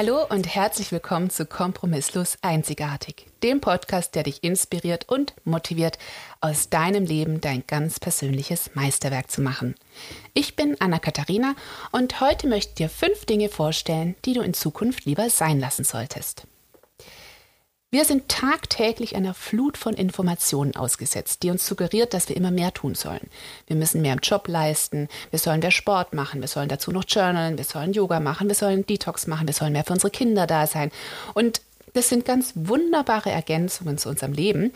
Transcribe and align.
Hallo 0.00 0.24
und 0.28 0.54
herzlich 0.54 0.92
willkommen 0.92 1.28
zu 1.28 1.44
Kompromisslos 1.44 2.38
Einzigartig, 2.40 3.26
dem 3.42 3.60
Podcast, 3.60 4.14
der 4.14 4.22
dich 4.22 4.44
inspiriert 4.44 5.08
und 5.08 5.34
motiviert, 5.42 5.98
aus 6.40 6.70
deinem 6.70 7.04
Leben 7.04 7.40
dein 7.40 7.64
ganz 7.66 7.98
persönliches 7.98 8.76
Meisterwerk 8.76 9.28
zu 9.28 9.40
machen. 9.40 9.74
Ich 10.34 10.54
bin 10.54 10.76
Anna-Katharina 10.78 11.56
und 11.90 12.20
heute 12.20 12.46
möchte 12.46 12.68
ich 12.68 12.74
dir 12.76 12.88
fünf 12.88 13.26
Dinge 13.26 13.48
vorstellen, 13.48 14.14
die 14.24 14.34
du 14.34 14.42
in 14.42 14.54
Zukunft 14.54 15.04
lieber 15.04 15.30
sein 15.30 15.58
lassen 15.58 15.82
solltest. 15.82 16.46
Wir 17.90 18.04
sind 18.04 18.28
tagtäglich 18.28 19.16
einer 19.16 19.32
Flut 19.32 19.78
von 19.78 19.94
Informationen 19.94 20.76
ausgesetzt, 20.76 21.42
die 21.42 21.48
uns 21.48 21.66
suggeriert, 21.66 22.12
dass 22.12 22.28
wir 22.28 22.36
immer 22.36 22.50
mehr 22.50 22.74
tun 22.74 22.94
sollen. 22.94 23.30
Wir 23.66 23.76
müssen 23.76 24.02
mehr 24.02 24.12
im 24.12 24.18
Job 24.18 24.46
leisten, 24.46 25.08
wir 25.30 25.38
sollen 25.38 25.60
mehr 25.60 25.70
Sport 25.70 26.12
machen, 26.12 26.42
wir 26.42 26.48
sollen 26.48 26.68
dazu 26.68 26.92
noch 26.92 27.06
journalen, 27.08 27.56
wir 27.56 27.64
sollen 27.64 27.94
Yoga 27.94 28.20
machen, 28.20 28.48
wir 28.48 28.54
sollen 28.54 28.84
Detox 28.84 29.26
machen, 29.26 29.46
wir 29.46 29.54
sollen 29.54 29.72
mehr 29.72 29.84
für 29.84 29.94
unsere 29.94 30.10
Kinder 30.10 30.46
da 30.46 30.66
sein. 30.66 30.92
Und 31.32 31.62
das 31.94 32.10
sind 32.10 32.26
ganz 32.26 32.52
wunderbare 32.54 33.30
Ergänzungen 33.30 33.96
zu 33.96 34.10
unserem 34.10 34.34
Leben, 34.34 34.74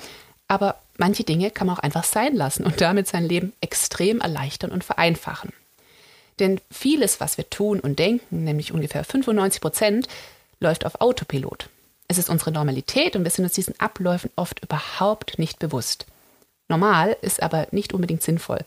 aber 0.49 0.81
manche 0.97 1.25
Dinge 1.25 1.51
kann 1.51 1.67
man 1.67 1.77
auch 1.77 1.83
einfach 1.83 2.05
sein 2.05 2.35
lassen 2.35 2.65
und 2.65 2.81
damit 2.81 3.09
sein 3.09 3.25
Leben 3.25 3.53
extrem 3.61 4.23
erleichtern 4.23 4.73
und 4.73 4.85
vereinfachen. 4.85 5.53
Denn 6.39 6.63
vieles, 6.71 7.21
was 7.21 7.37
wir 7.37 7.51
tun 7.51 7.79
und 7.79 7.99
denken, 7.99 8.45
nämlich 8.45 8.73
ungefähr 8.73 9.05
95 9.05 9.61
Prozent, 9.61 10.09
läuft 10.61 10.87
auf 10.87 11.03
Autopilot. 11.03 11.69
Es 12.13 12.19
ist 12.19 12.29
unsere 12.29 12.53
Normalität 12.53 13.17
und 13.17 13.25
wir 13.25 13.31
sind 13.31 13.47
uns 13.47 13.55
diesen 13.55 13.81
Abläufen 13.81 14.31
oft 14.37 14.63
überhaupt 14.63 15.39
nicht 15.39 15.59
bewusst. 15.59 16.05
Normal 16.69 17.17
ist 17.23 17.43
aber 17.43 17.69
nicht 17.71 17.95
unbedingt 17.95 18.23
sinnvoll. 18.23 18.59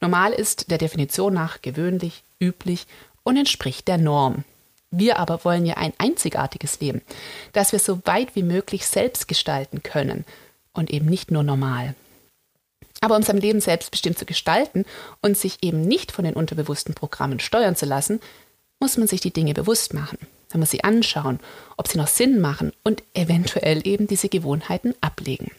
Normal 0.00 0.32
ist 0.32 0.70
der 0.70 0.78
Definition 0.78 1.34
nach 1.34 1.60
gewöhnlich, 1.60 2.22
üblich 2.40 2.86
und 3.22 3.36
entspricht 3.36 3.88
der 3.88 3.98
Norm. 3.98 4.44
Wir 4.90 5.18
aber 5.18 5.44
wollen 5.44 5.66
ja 5.66 5.74
ein 5.74 5.92
einzigartiges 5.98 6.80
Leben, 6.80 7.02
das 7.52 7.72
wir 7.72 7.78
so 7.78 8.00
weit 8.06 8.34
wie 8.36 8.42
möglich 8.42 8.86
selbst 8.86 9.28
gestalten 9.28 9.82
können 9.82 10.24
und 10.72 10.90
eben 10.90 11.04
nicht 11.04 11.30
nur 11.30 11.42
normal. 11.42 11.94
Aber 13.02 13.16
um 13.16 13.22
sein 13.22 13.36
Leben 13.36 13.60
selbstbestimmt 13.60 14.18
zu 14.18 14.24
gestalten 14.24 14.86
und 15.20 15.36
sich 15.36 15.58
eben 15.60 15.82
nicht 15.82 16.10
von 16.10 16.24
den 16.24 16.32
unterbewussten 16.32 16.94
Programmen 16.94 17.38
steuern 17.38 17.76
zu 17.76 17.84
lassen, 17.84 18.20
muss 18.80 18.96
man 18.96 19.08
sich 19.08 19.20
die 19.20 19.32
Dinge 19.32 19.52
bewusst 19.52 19.92
machen. 19.92 20.16
Man 20.54 20.60
muss 20.60 20.70
sie 20.70 20.84
anschauen, 20.84 21.40
ob 21.76 21.88
sie 21.88 21.98
noch 21.98 22.06
Sinn 22.06 22.40
machen 22.40 22.72
und 22.84 23.02
eventuell 23.12 23.84
eben 23.84 24.06
diese 24.06 24.28
Gewohnheiten 24.28 24.94
ablegen. 25.00 25.50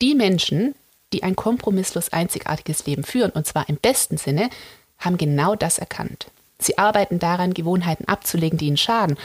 Die 0.00 0.14
Menschen, 0.14 0.76
die 1.12 1.24
ein 1.24 1.34
kompromisslos 1.34 2.12
einzigartiges 2.12 2.86
Leben 2.86 3.02
führen, 3.02 3.32
und 3.32 3.48
zwar 3.48 3.68
im 3.68 3.76
besten 3.76 4.16
Sinne, 4.16 4.48
haben 4.96 5.18
genau 5.18 5.56
das 5.56 5.78
erkannt. 5.78 6.28
Sie 6.60 6.78
arbeiten 6.78 7.18
daran, 7.18 7.52
Gewohnheiten 7.52 8.06
abzulegen, 8.06 8.58
die 8.58 8.68
ihnen 8.68 8.76
schaden. 8.76 9.18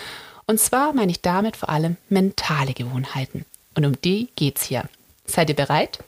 Und 0.48 0.60
zwar 0.60 0.94
meine 0.94 1.12
ich 1.12 1.22
damit 1.22 1.56
vor 1.56 1.70
allem 1.70 1.98
mentale 2.10 2.74
Gewohnheiten. 2.74 3.46
Und 3.76 3.86
um 3.86 4.02
die 4.02 4.30
geht's 4.36 4.64
hier. 4.64 4.90
Seid 5.28 5.50
ihr 5.50 5.56
bereit? 5.56 6.00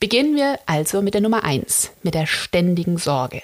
Beginnen 0.00 0.34
wir 0.34 0.58
also 0.64 1.02
mit 1.02 1.12
der 1.12 1.20
Nummer 1.20 1.44
eins, 1.44 1.90
mit 2.02 2.14
der 2.14 2.26
ständigen 2.26 2.96
Sorge. 2.96 3.42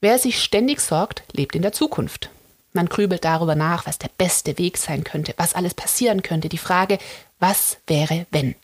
Wer 0.00 0.18
sich 0.18 0.42
ständig 0.42 0.80
sorgt, 0.80 1.22
lebt 1.32 1.54
in 1.54 1.62
der 1.62 1.72
Zukunft. 1.72 2.30
Man 2.72 2.88
grübelt 2.88 3.24
darüber 3.24 3.54
nach, 3.54 3.86
was 3.86 3.98
der 3.98 4.10
beste 4.18 4.58
Weg 4.58 4.76
sein 4.78 5.04
könnte, 5.04 5.34
was 5.36 5.54
alles 5.54 5.74
passieren 5.74 6.22
könnte. 6.22 6.48
Die 6.48 6.58
Frage, 6.58 6.98
was 7.38 7.78
wäre, 7.86 8.26
wenn? 8.30 8.54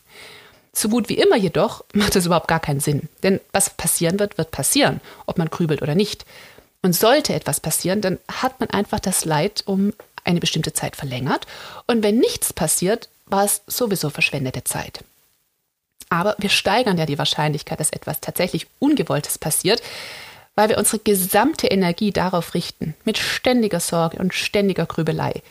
So 0.73 0.89
gut 0.89 1.09
wie 1.09 1.19
immer 1.19 1.37
jedoch 1.37 1.85
macht 1.93 2.17
es 2.17 2.27
überhaupt 2.27 2.49
gar 2.49 2.61
keinen 2.61 2.81
Sinn. 2.81 3.09
Denn 3.23 3.41
was 3.53 3.71
passieren 3.71 4.19
wird, 4.19 4.39
wird 4.39 4.51
passieren, 4.51 5.01
ob 5.27 5.39
man 5.39 5.49
grübelt 5.49 5.83
oder 5.83 5.95
nicht. 5.95 6.25
Und 6.83 6.95
sollte 6.95 7.33
etwas 7.33 7.61
passieren, 7.61 8.01
dann 8.01 8.19
hat 8.29 8.61
man 8.61 8.71
einfach 8.71 9.01
das 9.01 9.25
Leid 9.25 9.63
um 9.67 9.93
eine 10.25 10.41
bestimmte 10.41 10.73
Zeit 10.73 10.97
verlängert. 10.97 11.47
Und 11.87 12.03
wenn 12.03 12.19
nichts 12.19 12.53
passiert, 12.53 13.09
war 13.27 13.45
es 13.45 13.63
sowieso 13.67 14.11
verschwendete 14.11 14.65
Zeit. 14.65 15.05
Aber 16.11 16.35
wir 16.39 16.51
steigern 16.51 16.99
ja 16.99 17.07
die 17.07 17.19
Wahrscheinlichkeit, 17.19 17.81
dass 17.81 17.91
etwas 17.91 18.21
tatsächlich 18.21 18.67
Ungewolltes 18.79 19.39
passiert, 19.39 19.83
weil 20.55 20.69
wir 20.69 20.79
unsere 20.79 21.01
gesamte 21.01 21.67
Energie 21.67 22.13
darauf 22.13 22.55
richten, 22.55 22.95
mit 23.05 23.19
ständiger 23.19 23.81
Sorge 23.81 24.19
und 24.19 24.35
ständiger 24.35 24.87
Grübelei. 24.87 25.43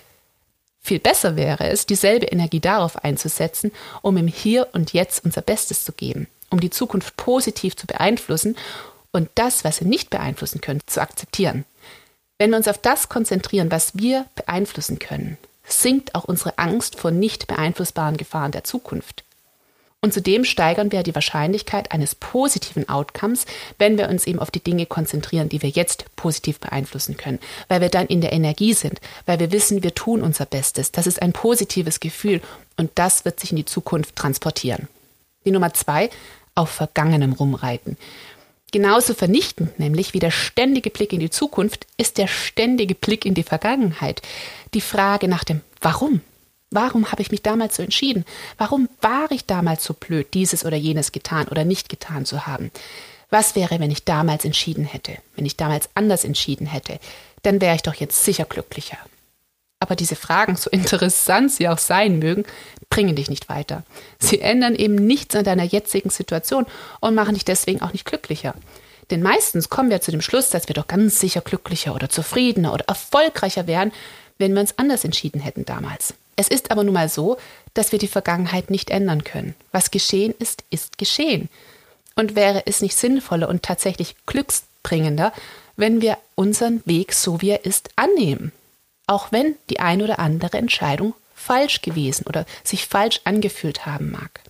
Viel 0.81 0.99
besser 0.99 1.35
wäre 1.35 1.69
es, 1.69 1.85
dieselbe 1.85 2.25
Energie 2.25 2.59
darauf 2.59 3.03
einzusetzen, 3.03 3.71
um 4.01 4.17
im 4.17 4.27
Hier 4.27 4.67
und 4.73 4.93
Jetzt 4.93 5.23
unser 5.23 5.41
Bestes 5.41 5.85
zu 5.85 5.93
geben, 5.93 6.27
um 6.49 6.59
die 6.59 6.69
Zukunft 6.69 7.15
positiv 7.15 7.75
zu 7.75 7.87
beeinflussen 7.87 8.57
und 9.11 9.29
das, 9.35 9.63
was 9.63 9.79
wir 9.79 9.87
nicht 9.87 10.09
beeinflussen 10.09 10.59
können, 10.59 10.81
zu 10.85 11.01
akzeptieren. 11.01 11.65
Wenn 12.37 12.49
wir 12.49 12.57
uns 12.57 12.67
auf 12.67 12.77
das 12.77 13.07
konzentrieren, 13.07 13.71
was 13.71 13.95
wir 13.97 14.25
beeinflussen 14.35 14.99
können, 14.99 15.37
sinkt 15.65 16.15
auch 16.15 16.25
unsere 16.25 16.57
Angst 16.57 16.99
vor 16.99 17.11
nicht 17.11 17.47
beeinflussbaren 17.47 18.17
Gefahren 18.17 18.51
der 18.51 18.65
Zukunft. 18.65 19.23
Und 20.03 20.13
zudem 20.13 20.43
steigern 20.43 20.91
wir 20.91 21.01
die 21.01 21.15
Wahrscheinlichkeit 21.15 21.93
eines 21.93 22.13
positiven 22.13 22.89
Outcomes, 22.89 23.45
wenn 23.79 23.97
wir 23.97 24.09
uns 24.09 24.27
eben 24.27 24.37
auf 24.37 24.51
die 24.51 24.59
Dinge 24.59 24.85
konzentrieren, 24.85 25.47
die 25.47 25.61
wir 25.61 25.69
jetzt 25.69 26.13
positiv 26.17 26.59
beeinflussen 26.59 27.15
können, 27.15 27.39
weil 27.69 27.79
wir 27.79 27.87
dann 27.87 28.07
in 28.07 28.19
der 28.19 28.33
Energie 28.33 28.73
sind, 28.73 28.99
weil 29.25 29.39
wir 29.39 29.53
wissen, 29.53 29.81
wir 29.81 29.95
tun 29.95 30.21
unser 30.21 30.45
Bestes. 30.45 30.91
Das 30.91 31.07
ist 31.07 31.21
ein 31.21 31.31
positives 31.31 32.01
Gefühl 32.01 32.41
und 32.75 32.91
das 32.95 33.23
wird 33.23 33.39
sich 33.39 33.51
in 33.51 33.55
die 33.55 33.63
Zukunft 33.63 34.17
transportieren. 34.17 34.89
Die 35.45 35.51
Nummer 35.51 35.73
zwei, 35.73 36.09
auf 36.53 36.69
Vergangenem 36.69 37.31
rumreiten. 37.31 37.95
Genauso 38.73 39.13
vernichtend 39.13 39.79
nämlich 39.79 40.13
wie 40.13 40.19
der 40.19 40.31
ständige 40.31 40.89
Blick 40.89 41.13
in 41.13 41.21
die 41.21 41.29
Zukunft 41.29 41.87
ist 41.95 42.17
der 42.17 42.27
ständige 42.27 42.95
Blick 42.95 43.25
in 43.25 43.35
die 43.35 43.43
Vergangenheit. 43.43 44.21
Die 44.73 44.81
Frage 44.81 45.29
nach 45.29 45.45
dem 45.45 45.61
Warum. 45.79 46.19
Warum 46.73 47.11
habe 47.11 47.21
ich 47.21 47.31
mich 47.31 47.43
damals 47.43 47.75
so 47.75 47.83
entschieden? 47.83 48.25
Warum 48.57 48.89
war 49.01 49.31
ich 49.31 49.45
damals 49.45 49.83
so 49.83 49.93
blöd, 49.93 50.33
dieses 50.33 50.65
oder 50.65 50.75
jenes 50.75 51.11
getan 51.11 51.47
oder 51.47 51.65
nicht 51.65 51.87
getan 51.87 52.25
zu 52.25 52.47
haben? 52.47 52.71
Was 53.29 53.55
wäre, 53.55 53.79
wenn 53.79 53.91
ich 53.91 54.05
damals 54.05 54.45
entschieden 54.45 54.85
hätte, 54.85 55.17
wenn 55.35 55.45
ich 55.45 55.57
damals 55.57 55.89
anders 55.93 56.23
entschieden 56.23 56.67
hätte? 56.67 56.99
Dann 57.43 57.61
wäre 57.61 57.75
ich 57.75 57.83
doch 57.83 57.95
jetzt 57.95 58.23
sicher 58.23 58.45
glücklicher. 58.45 58.97
Aber 59.79 59.95
diese 59.95 60.15
Fragen, 60.15 60.55
so 60.55 60.69
interessant 60.69 61.51
sie 61.51 61.67
auch 61.67 61.77
sein 61.77 62.17
mögen, 62.17 62.45
bringen 62.89 63.15
dich 63.15 63.29
nicht 63.29 63.49
weiter. 63.49 63.83
Sie 64.17 64.39
ändern 64.39 64.75
eben 64.75 64.95
nichts 64.95 65.35
an 65.35 65.43
deiner 65.43 65.63
jetzigen 65.63 66.09
Situation 66.09 66.65
und 67.01 67.15
machen 67.15 67.33
dich 67.33 67.45
deswegen 67.45 67.81
auch 67.81 67.91
nicht 67.91 68.05
glücklicher. 68.05 68.55
Denn 69.11 69.21
meistens 69.21 69.69
kommen 69.69 69.89
wir 69.89 70.01
zu 70.01 70.11
dem 70.11 70.21
Schluss, 70.21 70.49
dass 70.49 70.69
wir 70.69 70.75
doch 70.75 70.87
ganz 70.87 71.19
sicher 71.19 71.41
glücklicher 71.41 71.93
oder 71.93 72.09
zufriedener 72.09 72.73
oder 72.73 72.85
erfolgreicher 72.85 73.67
wären, 73.67 73.91
wenn 74.37 74.53
wir 74.53 74.61
uns 74.61 74.77
anders 74.77 75.03
entschieden 75.03 75.41
hätten 75.41 75.65
damals. 75.65 76.13
Es 76.35 76.47
ist 76.47 76.71
aber 76.71 76.83
nun 76.83 76.93
mal 76.93 77.09
so, 77.09 77.37
dass 77.73 77.91
wir 77.91 77.99
die 77.99 78.07
Vergangenheit 78.07 78.69
nicht 78.69 78.89
ändern 78.89 79.23
können. 79.23 79.55
Was 79.71 79.91
geschehen 79.91 80.33
ist, 80.39 80.63
ist 80.69 80.97
geschehen. 80.97 81.49
Und 82.15 82.35
wäre 82.35 82.63
es 82.65 82.81
nicht 82.81 82.95
sinnvoller 82.95 83.49
und 83.49 83.63
tatsächlich 83.63 84.15
glücksbringender, 84.25 85.33
wenn 85.75 86.01
wir 86.01 86.17
unseren 86.35 86.81
Weg 86.85 87.13
so 87.13 87.41
wie 87.41 87.49
er 87.49 87.65
ist 87.65 87.89
annehmen? 87.95 88.51
Auch 89.07 89.31
wenn 89.31 89.55
die 89.69 89.79
ein 89.79 90.01
oder 90.01 90.19
andere 90.19 90.57
Entscheidung 90.57 91.13
falsch 91.35 91.81
gewesen 91.81 92.25
oder 92.27 92.45
sich 92.63 92.87
falsch 92.87 93.21
angefühlt 93.25 93.85
haben 93.85 94.11
mag. 94.11 94.41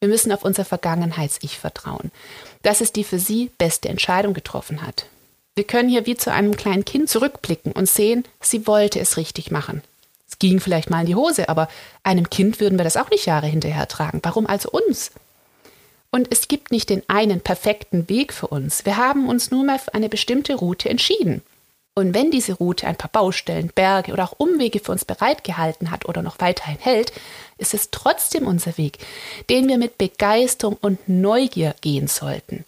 Wir 0.00 0.08
müssen 0.08 0.32
auf 0.32 0.44
unser 0.44 0.64
Vergangenheits-Ich 0.64 1.58
vertrauen, 1.58 2.10
dass 2.62 2.80
es 2.80 2.92
die 2.92 3.04
für 3.04 3.18
sie 3.18 3.50
beste 3.58 3.88
Entscheidung 3.88 4.34
getroffen 4.34 4.82
hat. 4.82 5.06
Wir 5.54 5.64
können 5.64 5.88
hier 5.88 6.04
wie 6.04 6.16
zu 6.16 6.30
einem 6.30 6.54
kleinen 6.56 6.84
Kind 6.84 7.08
zurückblicken 7.08 7.72
und 7.72 7.88
sehen, 7.88 8.24
sie 8.42 8.66
wollte 8.66 9.00
es 9.00 9.16
richtig 9.16 9.50
machen. 9.50 9.82
Ging 10.38 10.60
vielleicht 10.60 10.90
mal 10.90 11.00
in 11.00 11.06
die 11.06 11.14
Hose, 11.14 11.48
aber 11.48 11.68
einem 12.02 12.30
Kind 12.30 12.60
würden 12.60 12.78
wir 12.78 12.84
das 12.84 12.96
auch 12.96 13.10
nicht 13.10 13.26
Jahre 13.26 13.46
hinterher 13.46 13.88
tragen. 13.88 14.20
Warum 14.22 14.46
also 14.46 14.70
uns? 14.70 15.10
Und 16.10 16.28
es 16.30 16.48
gibt 16.48 16.70
nicht 16.70 16.88
den 16.90 17.02
einen 17.08 17.40
perfekten 17.40 18.08
Weg 18.08 18.32
für 18.32 18.46
uns. 18.46 18.84
Wir 18.84 18.96
haben 18.96 19.28
uns 19.28 19.50
nur 19.50 19.64
mal 19.64 19.78
für 19.78 19.94
eine 19.94 20.08
bestimmte 20.08 20.54
Route 20.54 20.88
entschieden. 20.88 21.42
Und 21.94 22.14
wenn 22.14 22.30
diese 22.30 22.52
Route 22.52 22.86
ein 22.86 22.96
paar 22.96 23.10
Baustellen, 23.10 23.72
Berge 23.74 24.12
oder 24.12 24.24
auch 24.24 24.38
Umwege 24.38 24.80
für 24.80 24.92
uns 24.92 25.06
bereitgehalten 25.06 25.90
hat 25.90 26.04
oder 26.04 26.22
noch 26.22 26.40
weiterhin 26.40 26.78
hält, 26.78 27.10
ist 27.56 27.72
es 27.72 27.90
trotzdem 27.90 28.46
unser 28.46 28.76
Weg, 28.76 28.98
den 29.48 29.66
wir 29.66 29.78
mit 29.78 29.96
Begeisterung 29.96 30.76
und 30.80 31.08
Neugier 31.08 31.74
gehen 31.80 32.06
sollten. 32.06 32.66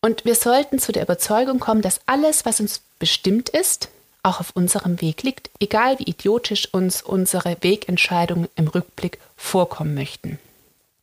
Und 0.00 0.24
wir 0.24 0.36
sollten 0.36 0.78
zu 0.78 0.92
der 0.92 1.02
Überzeugung 1.02 1.58
kommen, 1.58 1.82
dass 1.82 2.00
alles, 2.06 2.44
was 2.44 2.60
uns 2.60 2.82
bestimmt 3.00 3.48
ist, 3.48 3.88
auch 4.22 4.40
auf 4.40 4.50
unserem 4.54 5.00
Weg 5.00 5.22
liegt, 5.22 5.50
egal 5.60 5.98
wie 5.98 6.04
idiotisch 6.04 6.72
uns 6.72 7.02
unsere 7.02 7.56
Wegentscheidungen 7.60 8.48
im 8.56 8.68
Rückblick 8.68 9.18
vorkommen 9.36 9.94
möchten. 9.94 10.38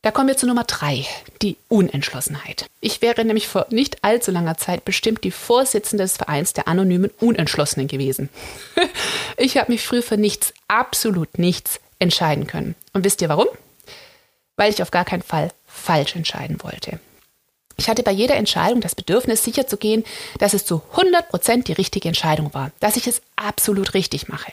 Da 0.02 0.10
kommen 0.10 0.28
wir 0.28 0.36
zu 0.38 0.46
Nummer 0.46 0.64
drei, 0.64 1.04
die 1.42 1.58
Unentschlossenheit. 1.68 2.64
Ich 2.80 3.02
wäre 3.02 3.22
nämlich 3.22 3.48
vor 3.48 3.66
nicht 3.68 4.02
allzu 4.02 4.30
langer 4.30 4.56
Zeit 4.56 4.86
bestimmt 4.86 5.24
die 5.24 5.30
Vorsitzende 5.30 6.04
des 6.04 6.16
Vereins 6.16 6.54
der 6.54 6.68
anonymen 6.68 7.10
Unentschlossenen 7.20 7.86
gewesen. 7.86 8.30
ich 9.36 9.58
habe 9.58 9.70
mich 9.70 9.84
früher 9.84 10.02
für 10.02 10.16
nichts, 10.16 10.54
absolut 10.68 11.38
nichts 11.38 11.80
entscheiden 11.98 12.46
können. 12.46 12.76
Und 12.94 13.04
wisst 13.04 13.20
ihr 13.20 13.28
warum? 13.28 13.48
Weil 14.56 14.72
ich 14.72 14.80
auf 14.80 14.90
gar 14.90 15.04
keinen 15.04 15.22
Fall 15.22 15.50
falsch 15.66 16.16
entscheiden 16.16 16.62
wollte. 16.62 16.98
Ich 17.80 17.88
hatte 17.88 18.02
bei 18.02 18.10
jeder 18.10 18.36
Entscheidung 18.36 18.82
das 18.82 18.94
Bedürfnis, 18.94 19.42
sicherzugehen, 19.42 20.04
dass 20.38 20.52
es 20.52 20.66
zu 20.66 20.82
100 20.90 21.30
Prozent 21.30 21.66
die 21.66 21.72
richtige 21.72 22.08
Entscheidung 22.08 22.52
war, 22.52 22.72
dass 22.78 22.98
ich 22.98 23.06
es 23.06 23.22
absolut 23.36 23.94
richtig 23.94 24.28
mache. 24.28 24.52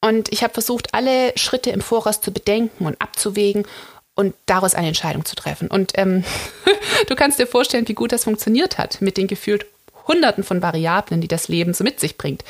Und 0.00 0.32
ich 0.32 0.42
habe 0.42 0.54
versucht, 0.54 0.94
alle 0.94 1.36
Schritte 1.36 1.68
im 1.68 1.82
Voraus 1.82 2.22
zu 2.22 2.32
bedenken 2.32 2.86
und 2.86 2.98
abzuwägen 2.98 3.66
und 4.14 4.34
daraus 4.46 4.74
eine 4.74 4.88
Entscheidung 4.88 5.26
zu 5.26 5.36
treffen. 5.36 5.68
Und 5.68 5.92
ähm, 5.96 6.24
du 7.08 7.14
kannst 7.14 7.38
dir 7.38 7.46
vorstellen, 7.46 7.86
wie 7.88 7.94
gut 7.94 8.10
das 8.10 8.24
funktioniert 8.24 8.78
hat 8.78 9.02
mit 9.02 9.18
den 9.18 9.26
gefühlt 9.26 9.66
Hunderten 10.08 10.42
von 10.42 10.62
Variablen, 10.62 11.20
die 11.20 11.28
das 11.28 11.48
Leben 11.48 11.74
so 11.74 11.84
mit 11.84 12.00
sich 12.00 12.16
bringt. 12.16 12.42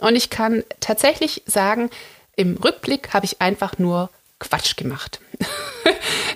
Und 0.00 0.16
ich 0.16 0.30
kann 0.30 0.64
tatsächlich 0.80 1.44
sagen, 1.46 1.90
im 2.34 2.56
Rückblick 2.56 3.14
habe 3.14 3.24
ich 3.24 3.40
einfach 3.40 3.78
nur 3.78 4.10
Quatsch 4.40 4.76
gemacht. 4.76 5.20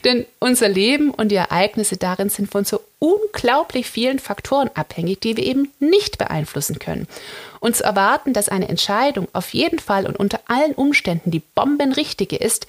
Denn 0.04 0.26
unser 0.40 0.68
Leben 0.68 1.10
und 1.10 1.28
die 1.28 1.36
Ereignisse 1.36 1.96
darin 1.96 2.28
sind 2.28 2.50
von 2.50 2.64
so 2.64 2.80
unglaublich 2.98 3.88
vielen 3.88 4.18
Faktoren 4.18 4.70
abhängig, 4.74 5.20
die 5.20 5.36
wir 5.36 5.44
eben 5.44 5.70
nicht 5.78 6.18
beeinflussen 6.18 6.78
können. 6.78 7.06
Und 7.60 7.76
zu 7.76 7.84
erwarten, 7.84 8.32
dass 8.32 8.48
eine 8.48 8.68
Entscheidung 8.68 9.28
auf 9.32 9.54
jeden 9.54 9.78
Fall 9.78 10.06
und 10.06 10.18
unter 10.18 10.40
allen 10.46 10.72
Umständen 10.72 11.30
die 11.30 11.42
bombenrichtige 11.54 12.36
ist, 12.36 12.66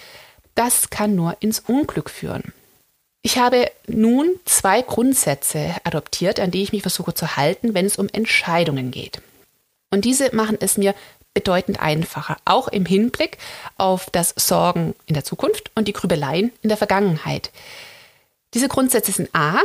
das 0.56 0.92
kann 0.92 1.16
nur 1.16 1.38
ins 1.40 1.60
Unglück 1.60 2.10
führen. 2.10 2.54
Ich 3.24 3.38
habe 3.38 3.72
nun 3.88 4.28
zwei 4.46 4.82
Grundsätze 4.82 5.74
adoptiert, 5.84 6.40
an 6.40 6.52
die 6.52 6.62
ich 6.62 6.74
mich 6.74 6.82
versuche 6.82 7.14
zu 7.14 7.38
halten, 7.38 7.74
wenn 7.74 7.86
es 7.86 7.98
um 7.98 8.10
Entscheidungen 8.12 8.92
geht. 8.92 9.22
Und 9.92 10.06
diese 10.06 10.36
machen 10.36 10.58
es 10.60 10.78
mir 10.78 10.94
bedeutend 11.34 11.80
einfacher, 11.80 12.38
auch 12.46 12.68
im 12.68 12.86
Hinblick 12.86 13.38
auf 13.78 14.10
das 14.10 14.34
Sorgen 14.38 14.96
in 15.06 15.14
der 15.14 15.24
Zukunft 15.24 15.72
und 15.76 15.88
die 15.88 15.94
Grübeleien 15.94 16.52
in 16.62 16.70
der 16.70 16.78
Vergangenheit. 16.78 17.52
Diese 18.54 18.68
Grundsätze 18.68 19.12
sind 19.12 19.30
A, 19.34 19.60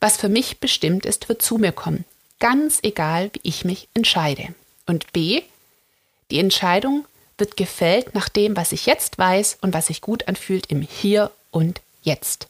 was 0.00 0.16
für 0.16 0.28
mich 0.28 0.58
bestimmt 0.58 1.06
ist, 1.06 1.28
wird 1.28 1.40
zu 1.40 1.58
mir 1.58 1.72
kommen, 1.72 2.04
ganz 2.40 2.80
egal, 2.82 3.30
wie 3.32 3.40
ich 3.42 3.64
mich 3.64 3.88
entscheide. 3.94 4.54
Und 4.86 5.12
B, 5.12 5.42
die 6.30 6.40
Entscheidung 6.40 7.04
wird 7.38 7.56
gefällt 7.56 8.14
nach 8.14 8.28
dem, 8.28 8.56
was 8.56 8.72
ich 8.72 8.86
jetzt 8.86 9.18
weiß 9.18 9.58
und 9.60 9.72
was 9.72 9.86
sich 9.86 10.00
gut 10.00 10.28
anfühlt 10.28 10.66
im 10.66 10.82
Hier 10.82 11.30
und 11.50 11.80
Jetzt. 12.02 12.48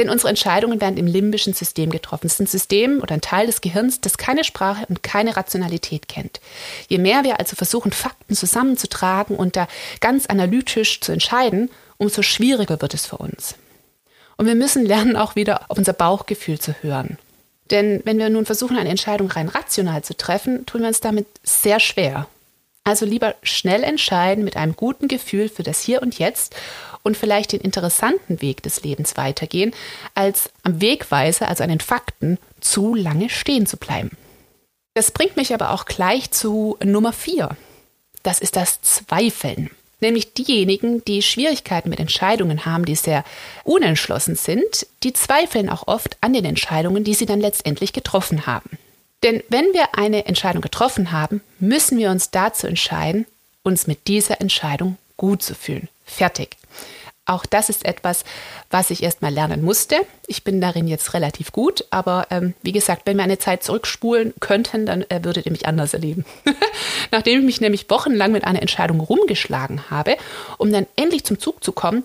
Denn 0.00 0.08
unsere 0.08 0.30
Entscheidungen 0.30 0.80
werden 0.80 0.96
im 0.96 1.06
limbischen 1.06 1.52
System 1.52 1.90
getroffen. 1.90 2.26
Es 2.26 2.32
ist 2.32 2.40
ein 2.40 2.46
System 2.46 3.02
oder 3.02 3.12
ein 3.12 3.20
Teil 3.20 3.46
des 3.46 3.60
Gehirns, 3.60 4.00
das 4.00 4.16
keine 4.16 4.44
Sprache 4.44 4.86
und 4.88 5.02
keine 5.02 5.36
Rationalität 5.36 6.08
kennt. 6.08 6.40
Je 6.88 6.96
mehr 6.96 7.22
wir 7.22 7.38
also 7.38 7.54
versuchen, 7.54 7.92
Fakten 7.92 8.34
zusammenzutragen 8.34 9.36
und 9.36 9.56
da 9.56 9.68
ganz 10.00 10.24
analytisch 10.24 11.02
zu 11.02 11.12
entscheiden, 11.12 11.70
umso 11.98 12.22
schwieriger 12.22 12.80
wird 12.80 12.94
es 12.94 13.04
für 13.04 13.18
uns. 13.18 13.56
Und 14.38 14.46
wir 14.46 14.54
müssen 14.54 14.86
lernen, 14.86 15.16
auch 15.16 15.36
wieder 15.36 15.66
auf 15.68 15.76
unser 15.76 15.92
Bauchgefühl 15.92 16.58
zu 16.58 16.74
hören. 16.80 17.18
Denn 17.70 18.00
wenn 18.06 18.18
wir 18.18 18.30
nun 18.30 18.46
versuchen, 18.46 18.78
eine 18.78 18.88
Entscheidung 18.88 19.30
rein 19.30 19.48
rational 19.48 20.02
zu 20.02 20.16
treffen, 20.16 20.64
tun 20.64 20.80
wir 20.80 20.88
uns 20.88 21.00
damit 21.00 21.26
sehr 21.42 21.78
schwer. 21.78 22.26
Also 22.84 23.04
lieber 23.04 23.34
schnell 23.42 23.84
entscheiden 23.84 24.44
mit 24.44 24.56
einem 24.56 24.74
guten 24.74 25.08
Gefühl 25.08 25.50
für 25.50 25.62
das 25.62 25.82
Hier 25.82 26.00
und 26.00 26.18
Jetzt 26.18 26.56
und 27.02 27.16
vielleicht 27.16 27.52
den 27.52 27.60
interessanten 27.60 28.42
Weg 28.42 28.62
des 28.62 28.82
Lebens 28.82 29.16
weitergehen, 29.16 29.72
als 30.14 30.50
am 30.62 30.80
Wegweiser, 30.80 31.48
also 31.48 31.62
an 31.62 31.70
den 31.70 31.80
Fakten, 31.80 32.38
zu 32.60 32.94
lange 32.94 33.30
stehen 33.30 33.66
zu 33.66 33.76
bleiben. 33.76 34.10
Das 34.94 35.10
bringt 35.10 35.36
mich 35.36 35.54
aber 35.54 35.70
auch 35.70 35.84
gleich 35.84 36.30
zu 36.30 36.76
Nummer 36.84 37.12
vier. 37.12 37.56
Das 38.22 38.40
ist 38.40 38.56
das 38.56 38.82
Zweifeln. 38.82 39.70
Nämlich 40.00 40.32
diejenigen, 40.32 41.04
die 41.04 41.22
Schwierigkeiten 41.22 41.90
mit 41.90 42.00
Entscheidungen 42.00 42.64
haben, 42.64 42.86
die 42.86 42.94
sehr 42.94 43.22
unentschlossen 43.64 44.34
sind, 44.34 44.86
die 45.02 45.12
zweifeln 45.12 45.68
auch 45.68 45.86
oft 45.86 46.16
an 46.22 46.32
den 46.32 46.44
Entscheidungen, 46.44 47.04
die 47.04 47.14
sie 47.14 47.26
dann 47.26 47.40
letztendlich 47.40 47.92
getroffen 47.92 48.46
haben. 48.46 48.78
Denn 49.22 49.42
wenn 49.50 49.66
wir 49.74 49.94
eine 49.98 50.24
Entscheidung 50.24 50.62
getroffen 50.62 51.12
haben, 51.12 51.42
müssen 51.58 51.98
wir 51.98 52.10
uns 52.10 52.30
dazu 52.30 52.66
entscheiden, 52.66 53.26
uns 53.62 53.86
mit 53.86 54.08
dieser 54.08 54.40
Entscheidung 54.40 54.96
gut 55.18 55.42
zu 55.42 55.54
fühlen. 55.54 55.88
Fertig. 56.06 56.56
Auch 57.30 57.46
das 57.46 57.68
ist 57.68 57.84
etwas, 57.84 58.24
was 58.70 58.90
ich 58.90 59.04
erst 59.04 59.22
mal 59.22 59.32
lernen 59.32 59.62
musste. 59.62 59.94
Ich 60.26 60.42
bin 60.42 60.60
darin 60.60 60.88
jetzt 60.88 61.14
relativ 61.14 61.52
gut, 61.52 61.84
aber 61.90 62.26
ähm, 62.30 62.54
wie 62.60 62.72
gesagt, 62.72 63.02
wenn 63.04 63.16
wir 63.18 63.22
eine 63.22 63.38
Zeit 63.38 63.62
zurückspulen 63.62 64.34
könnten, 64.40 64.84
dann 64.84 65.02
äh, 65.02 65.22
würdet 65.22 65.46
ihr 65.46 65.52
mich 65.52 65.68
anders 65.68 65.94
erleben. 65.94 66.24
Nachdem 67.12 67.38
ich 67.38 67.44
mich 67.44 67.60
nämlich 67.60 67.88
wochenlang 67.88 68.32
mit 68.32 68.42
einer 68.42 68.60
Entscheidung 68.60 68.98
rumgeschlagen 68.98 69.90
habe, 69.90 70.16
um 70.58 70.72
dann 70.72 70.88
endlich 70.96 71.22
zum 71.22 71.38
Zug 71.38 71.62
zu 71.62 71.70
kommen, 71.70 72.02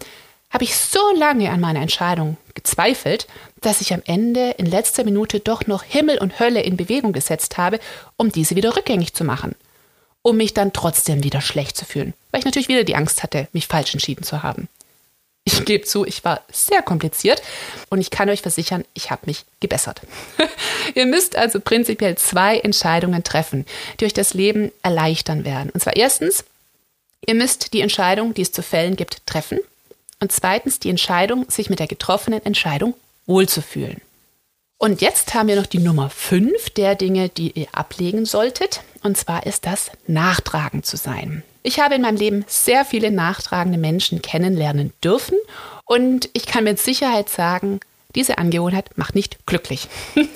habe 0.51 0.63
ich 0.63 0.77
so 0.77 1.00
lange 1.18 1.50
an 1.50 1.60
meiner 1.60 1.81
Entscheidung 1.81 2.38
gezweifelt, 2.54 3.25
dass 3.62 3.81
ich 3.81 3.95
am 3.95 4.04
Ende 4.06 4.51
in 4.60 4.68
letzter 4.68 5.04
Minute 5.04 5.39
doch 5.39 5.66
noch 5.66 5.81
Himmel 5.81 6.19
und 6.19 6.39
Hölle 6.39 6.62
in 6.62 6.77
Bewegung 6.77 7.13
gesetzt 7.13 7.57
habe, 7.57 7.80
um 8.16 8.31
diese 8.31 8.56
wieder 8.56 8.75
rückgängig 8.75 9.16
zu 9.16 9.24
machen. 9.24 9.56
Um 10.22 10.38
mich 10.38 10.54
dann 10.54 10.72
trotzdem 10.72 11.24
wieder 11.24 11.42
schlecht 11.42 11.77
zu 11.77 11.86
fühlen, 11.86 12.13
weil 12.30 12.39
ich 12.39 12.45
natürlich 12.45 12.68
wieder 12.68 12.83
die 12.83 12.95
Angst 12.95 13.24
hatte, 13.24 13.48
mich 13.54 13.66
falsch 13.66 13.92
entschieden 13.94 14.22
zu 14.22 14.44
haben. 14.44 14.68
Ich 15.47 15.63
gebe 15.63 15.86
zu, 15.86 16.06
ich 16.06 16.25
war 16.25 16.42
sehr 16.51 16.81
kompliziert 16.81 17.42
und 17.89 18.01
ich 18.01 18.09
kann 18.09 18.30
euch 18.30 18.42
versichern, 18.42 18.83
ich 18.95 19.12
habe 19.12 19.21
mich 19.27 19.45
gebessert. 19.59 20.01
Ihr 20.95 21.06
müsst 21.06 21.36
also 21.36 21.59
prinzipiell 21.59 22.18
zwei 22.18 22.57
Entscheidungen 22.57 23.24
treffen, 23.24 23.65
die 24.00 24.06
euch 24.06 24.13
das 24.13 24.33
Leben 24.33 24.71
erleichtern 24.81 25.45
werden. 25.45 25.69
Und 25.69 25.81
zwar 25.81 25.95
erstens, 25.95 26.45
ihr 27.27 27.36
müsst 27.36 27.74
die 27.74 27.81
Entscheidung, 27.81 28.33
die 28.33 28.42
es 28.42 28.51
zu 28.51 28.63
fällen 28.63 28.95
gibt, 28.95 29.25
treffen. 29.27 29.59
Und 30.19 30.31
zweitens 30.31 30.80
die 30.80 30.89
Entscheidung, 30.89 31.45
sich 31.50 31.69
mit 31.69 31.80
der 31.80 31.88
getroffenen 31.88 32.44
Entscheidung 32.44 32.95
wohlzufühlen. 33.27 34.01
Und 34.77 35.01
jetzt 35.01 35.33
haben 35.33 35.48
wir 35.48 35.56
noch 35.56 35.65
die 35.65 35.80
Nummer 35.80 36.09
5 36.09 36.71
der 36.71 36.95
Dinge, 36.95 37.30
die 37.30 37.51
ihr 37.51 37.68
ablegen 37.71 38.25
solltet. 38.25 38.81
Und 39.03 39.18
zwar 39.18 39.45
ist 39.45 39.65
das 39.65 39.91
Nachtragen 40.07 40.83
zu 40.83 40.98
sein. 40.98 41.44
Ich 41.65 41.79
habe 41.79 41.95
in 41.95 42.03
meinem 42.03 42.17
Leben 42.17 42.45
sehr 42.47 42.85
viele 42.85 43.09
nachtragende 43.09 43.79
Menschen 43.79 44.21
kennenlernen 44.21 44.94
dürfen 45.03 45.35
und 45.85 46.29
ich 46.33 46.45
kann 46.45 46.63
mit 46.63 46.77
Sicherheit 46.77 47.27
sagen, 47.27 47.79
diese 48.13 48.38
Angewohnheit 48.38 48.95
macht 49.00 49.15
nicht 49.15 49.47
glücklich. 49.47 49.88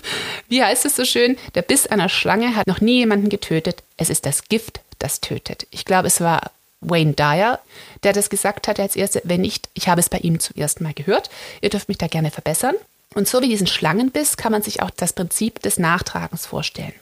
Wie 0.48 0.64
heißt 0.64 0.86
es 0.86 0.96
so 0.96 1.06
schön? 1.06 1.38
Der 1.54 1.62
Biss 1.62 1.86
einer 1.86 2.10
Schlange 2.10 2.56
hat 2.56 2.66
noch 2.66 2.82
nie 2.82 2.98
jemanden 2.98 3.30
getötet. 3.30 3.84
Es 3.96 4.10
ist 4.10 4.26
das 4.26 4.46
Gift, 4.46 4.82
das 4.98 5.22
tötet. 5.22 5.68
Ich 5.70 5.86
glaube, 5.86 6.08
es 6.08 6.20
war 6.20 6.50
Wayne 6.82 7.14
Dyer, 7.14 7.60
der 8.02 8.14
das 8.14 8.32
gesagt 8.32 8.68
hat 8.68 8.80
als 8.80 8.96
erste. 8.96 9.22
Wenn 9.24 9.42
nicht, 9.42 9.70
ich 9.76 9.88
habe 9.88 10.02
es 10.02 10.10
bei 10.10 10.18
ihm 10.18 10.40
zum 10.40 10.56
ersten 10.58 10.84
Mal 10.84 10.96
gehört. 10.96 11.30
Ihr 11.62 11.70
dürft 11.70 11.90
mich 11.90 12.00
da 12.00 12.08
gerne 12.08 12.32
verbessern. 12.32 12.74
Und 13.14 13.28
so 13.28 13.40
wie 13.44 13.50
diesen 13.50 13.68
Schlangenbiss 13.68 14.36
kann 14.36 14.52
man 14.52 14.64
sich 14.64 14.82
auch 14.82 14.90
das 14.90 15.14
Prinzip 15.14 15.62
des 15.62 15.78
Nachtragens 15.78 16.48
vorstellen. 16.48 16.96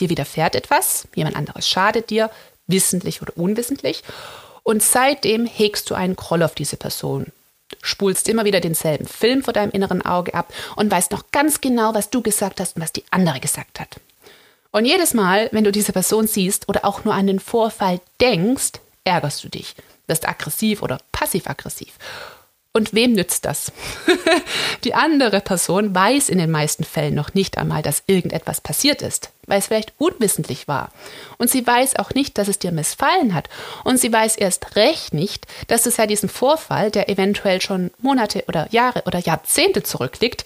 Dir 0.00 0.08
widerfährt 0.08 0.54
etwas, 0.54 1.08
jemand 1.14 1.36
anderes 1.36 1.68
schadet 1.68 2.08
dir, 2.08 2.30
wissentlich 2.66 3.22
oder 3.22 3.36
unwissentlich. 3.36 4.02
Und 4.62 4.82
seitdem 4.82 5.46
hegst 5.46 5.88
du 5.90 5.94
einen 5.94 6.16
Groll 6.16 6.42
auf 6.42 6.54
diese 6.54 6.76
Person. 6.76 7.26
Spulst 7.82 8.28
immer 8.28 8.44
wieder 8.44 8.60
denselben 8.60 9.06
Film 9.06 9.42
vor 9.42 9.52
deinem 9.52 9.70
inneren 9.70 10.02
Auge 10.02 10.34
ab 10.34 10.52
und 10.76 10.90
weißt 10.90 11.12
noch 11.12 11.24
ganz 11.32 11.60
genau, 11.60 11.94
was 11.94 12.10
du 12.10 12.22
gesagt 12.22 12.60
hast 12.60 12.76
und 12.76 12.82
was 12.82 12.92
die 12.92 13.04
andere 13.10 13.40
gesagt 13.40 13.80
hat. 13.80 14.00
Und 14.72 14.84
jedes 14.84 15.14
Mal, 15.14 15.48
wenn 15.52 15.64
du 15.64 15.72
diese 15.72 15.92
Person 15.92 16.26
siehst 16.26 16.68
oder 16.68 16.84
auch 16.84 17.04
nur 17.04 17.14
an 17.14 17.26
den 17.26 17.40
Vorfall 17.40 18.00
denkst, 18.20 18.72
ärgerst 19.04 19.42
du 19.42 19.48
dich, 19.48 19.74
wirst 20.06 20.28
aggressiv 20.28 20.82
oder 20.82 20.98
passiv-aggressiv. 21.12 21.94
Und 22.76 22.92
wem 22.92 23.14
nützt 23.14 23.46
das? 23.46 23.72
die 24.84 24.92
andere 24.92 25.40
Person 25.40 25.94
weiß 25.94 26.28
in 26.28 26.36
den 26.36 26.50
meisten 26.50 26.84
Fällen 26.84 27.14
noch 27.14 27.32
nicht 27.32 27.56
einmal, 27.56 27.80
dass 27.80 28.02
irgendetwas 28.06 28.60
passiert 28.60 29.00
ist, 29.00 29.30
weil 29.46 29.60
es 29.60 29.68
vielleicht 29.68 29.94
unwissentlich 29.96 30.68
war. 30.68 30.92
Und 31.38 31.48
sie 31.48 31.66
weiß 31.66 31.96
auch 31.96 32.10
nicht, 32.10 32.36
dass 32.36 32.48
es 32.48 32.58
dir 32.58 32.72
missfallen 32.72 33.32
hat. 33.32 33.48
Und 33.84 33.98
sie 33.98 34.12
weiß 34.12 34.36
erst 34.36 34.76
recht 34.76 35.14
nicht, 35.14 35.46
dass 35.68 35.84
du 35.84 35.90
seit 35.90 36.10
diesem 36.10 36.28
Vorfall, 36.28 36.90
der 36.90 37.08
eventuell 37.08 37.62
schon 37.62 37.92
Monate 37.96 38.44
oder 38.46 38.68
Jahre 38.70 39.04
oder 39.06 39.20
Jahrzehnte 39.20 39.82
zurückliegt, 39.82 40.44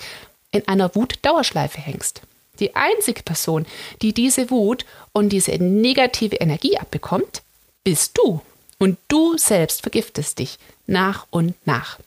in 0.53 0.69
einer 0.69 0.95
Wut-Dauerschleife 0.95 1.81
hängst. 1.81 2.23
Die 2.61 2.77
einzige 2.77 3.25
Person, 3.25 3.67
die 4.03 4.13
diese 4.13 4.53
Wut 4.53 4.87
und 5.11 5.31
diese 5.31 5.51
negative 5.51 6.37
Energie 6.37 6.79
abbekommt, 6.79 7.43
bist 7.83 8.17
du. 8.19 8.41
Und 8.79 8.99
du 9.09 9.37
selbst 9.37 9.83
vergiftest 9.83 10.39
dich 10.39 10.61
nach 10.87 11.27
und 11.31 11.55
nach. 11.67 11.99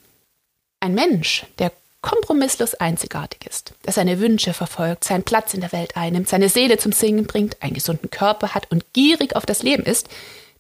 Ein 0.83 0.95
Mensch, 0.95 1.45
der 1.59 1.71
kompromisslos 2.01 2.75
einzigartig 2.75 3.47
ist, 3.47 3.71
der 3.85 3.93
seine 3.93 4.19
Wünsche 4.19 4.53
verfolgt, 4.53 5.05
seinen 5.05 5.23
Platz 5.23 5.53
in 5.53 5.61
der 5.61 5.71
Welt 5.71 5.95
einnimmt, 5.95 6.27
seine 6.27 6.49
Seele 6.49 6.77
zum 6.77 6.91
Singen 6.91 7.25
bringt, 7.25 7.63
einen 7.63 7.73
gesunden 7.73 8.11
Körper 8.11 8.53
hat 8.53 8.69
und 8.69 8.91
gierig 8.91 9.33
auf 9.37 9.45
das 9.45 9.63
Leben 9.63 9.83
ist, 9.83 10.09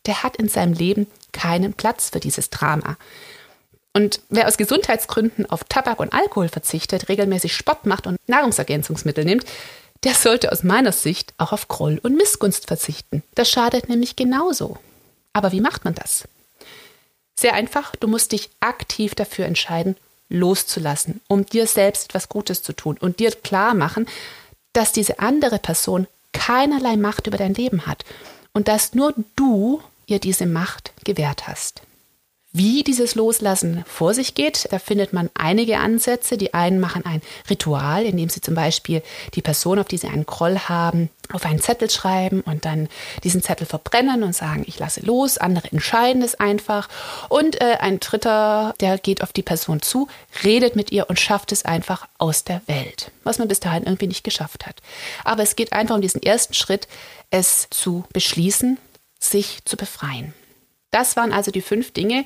der 0.05 0.23
hat 0.23 0.37
in 0.37 0.47
seinem 0.47 0.71
Leben 0.71 1.07
keinen 1.33 1.73
Platz 1.73 2.09
für 2.09 2.21
dieses 2.21 2.49
Drama. 2.49 2.95
Und 3.91 4.21
wer 4.29 4.47
aus 4.47 4.55
Gesundheitsgründen 4.55 5.45
auf 5.49 5.65
Tabak 5.65 5.99
und 5.99 6.13
Alkohol 6.13 6.47
verzichtet, 6.47 7.09
regelmäßig 7.09 7.53
Sport 7.53 7.85
macht 7.85 8.07
und 8.07 8.17
Nahrungsergänzungsmittel 8.25 9.25
nimmt, 9.25 9.43
der 10.05 10.13
sollte 10.13 10.53
aus 10.53 10.63
meiner 10.63 10.93
Sicht 10.93 11.33
auch 11.37 11.51
auf 11.51 11.67
Groll 11.67 11.99
und 12.01 12.15
Missgunst 12.15 12.67
verzichten. 12.67 13.23
Das 13.35 13.51
schadet 13.51 13.89
nämlich 13.89 14.15
genauso. 14.15 14.77
Aber 15.33 15.51
wie 15.51 15.59
macht 15.59 15.83
man 15.83 15.95
das? 15.95 16.23
Sehr 17.35 17.55
einfach, 17.55 17.93
du 17.97 18.07
musst 18.07 18.31
dich 18.31 18.51
aktiv 18.61 19.15
dafür 19.15 19.47
entscheiden, 19.47 19.97
loszulassen, 20.29 21.21
um 21.27 21.45
dir 21.45 21.67
selbst 21.67 22.05
etwas 22.05 22.29
Gutes 22.29 22.61
zu 22.63 22.73
tun 22.73 22.97
und 22.99 23.19
dir 23.19 23.31
klar 23.31 23.73
machen, 23.73 24.07
dass 24.73 24.91
diese 24.91 25.19
andere 25.19 25.59
Person 25.59 26.07
keinerlei 26.31 26.97
Macht 26.97 27.27
über 27.27 27.37
dein 27.37 27.53
Leben 27.53 27.85
hat 27.85 28.03
und 28.53 28.67
dass 28.67 28.93
nur 28.93 29.13
du 29.35 29.81
ihr 30.07 30.19
diese 30.19 30.45
Macht 30.45 30.91
gewährt 31.03 31.47
hast. 31.47 31.81
Wie 32.55 32.83
dieses 32.83 33.15
Loslassen 33.15 33.83
vor 33.87 34.13
sich 34.13 34.35
geht, 34.35 34.67
da 34.71 34.77
findet 34.77 35.11
man 35.11 35.31
einige 35.33 35.79
Ansätze. 35.79 36.37
Die 36.37 36.53
einen 36.53 36.79
machen 36.79 37.03
ein 37.03 37.23
Ritual, 37.49 38.05
indem 38.05 38.29
sie 38.29 38.41
zum 38.41 38.53
Beispiel 38.53 39.01
die 39.33 39.41
Person, 39.41 39.79
auf 39.79 39.87
die 39.87 39.97
sie 39.97 40.07
einen 40.07 40.27
Groll 40.27 40.59
haben, 40.59 41.09
auf 41.31 41.47
einen 41.47 41.59
Zettel 41.59 41.89
schreiben 41.89 42.41
und 42.41 42.65
dann 42.65 42.89
diesen 43.23 43.41
Zettel 43.41 43.65
verbrennen 43.65 44.21
und 44.21 44.35
sagen, 44.35 44.65
ich 44.67 44.77
lasse 44.77 44.99
los. 45.03 45.39
Andere 45.39 45.71
entscheiden 45.71 46.21
es 46.21 46.35
einfach. 46.35 46.89
Und 47.27 47.59
äh, 47.59 47.77
ein 47.79 47.99
Dritter, 47.99 48.75
der 48.79 48.99
geht 48.99 49.23
auf 49.23 49.33
die 49.33 49.41
Person 49.41 49.81
zu, 49.81 50.07
redet 50.43 50.75
mit 50.75 50.91
ihr 50.91 51.09
und 51.09 51.19
schafft 51.19 51.51
es 51.51 51.65
einfach 51.65 52.07
aus 52.19 52.43
der 52.43 52.61
Welt, 52.67 53.09
was 53.23 53.39
man 53.39 53.47
bis 53.47 53.61
dahin 53.61 53.85
irgendwie 53.85 54.05
nicht 54.05 54.23
geschafft 54.23 54.67
hat. 54.67 54.75
Aber 55.23 55.41
es 55.41 55.55
geht 55.55 55.73
einfach 55.73 55.95
um 55.95 56.01
diesen 56.01 56.21
ersten 56.21 56.53
Schritt, 56.53 56.87
es 57.31 57.67
zu 57.71 58.03
beschließen, 58.13 58.77
sich 59.19 59.65
zu 59.65 59.75
befreien. 59.75 60.35
Das 60.93 61.17
waren 61.17 61.33
also 61.33 61.51
die 61.51 61.61
fünf 61.61 61.91
Dinge, 61.91 62.23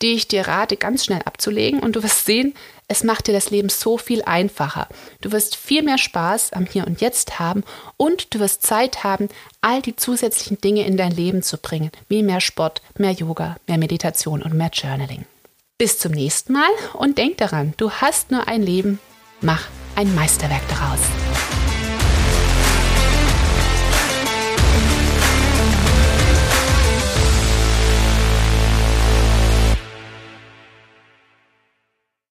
die 0.00 0.14
ich 0.14 0.28
dir 0.28 0.46
rate, 0.46 0.76
ganz 0.76 1.04
schnell 1.04 1.20
abzulegen. 1.24 1.80
Und 1.80 1.96
du 1.96 2.02
wirst 2.02 2.24
sehen, 2.24 2.54
es 2.86 3.02
macht 3.02 3.26
dir 3.26 3.32
das 3.32 3.50
Leben 3.50 3.68
so 3.70 3.98
viel 3.98 4.22
einfacher. 4.22 4.88
Du 5.20 5.32
wirst 5.32 5.56
viel 5.56 5.82
mehr 5.82 5.98
Spaß 5.98 6.52
am 6.52 6.64
Hier 6.64 6.86
und 6.86 7.00
Jetzt 7.00 7.40
haben 7.40 7.64
und 7.96 8.32
du 8.32 8.38
wirst 8.38 8.62
Zeit 8.62 9.02
haben, 9.02 9.28
all 9.62 9.82
die 9.82 9.96
zusätzlichen 9.96 10.60
Dinge 10.60 10.86
in 10.86 10.96
dein 10.96 11.10
Leben 11.10 11.42
zu 11.42 11.58
bringen, 11.58 11.90
wie 12.08 12.22
mehr 12.22 12.40
Sport, 12.40 12.82
mehr 12.96 13.12
Yoga, 13.12 13.56
mehr 13.66 13.78
Meditation 13.78 14.42
und 14.42 14.54
mehr 14.54 14.70
Journaling. 14.72 15.24
Bis 15.76 15.98
zum 15.98 16.12
nächsten 16.12 16.52
Mal 16.52 16.70
und 16.92 17.18
denk 17.18 17.38
daran, 17.38 17.74
du 17.78 17.90
hast 17.90 18.30
nur 18.30 18.46
ein 18.46 18.62
Leben, 18.62 19.00
mach 19.40 19.66
ein 19.96 20.14
Meisterwerk 20.14 20.62
daraus. 20.68 21.00